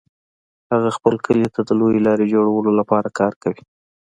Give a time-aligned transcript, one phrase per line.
[0.71, 3.63] هغوی خپل کلي ته د لویې لارې جوړولو لپاره کار کوي